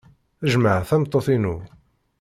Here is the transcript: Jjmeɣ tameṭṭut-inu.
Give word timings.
Jjmeɣ 0.51 0.79
tameṭṭut-inu. 0.89 1.55